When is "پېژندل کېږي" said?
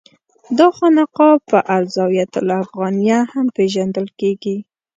3.57-4.57